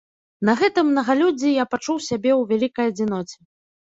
[0.47, 3.37] На гэтым мнагалюддзі я пачуў сябе ў вялікай адзіноце.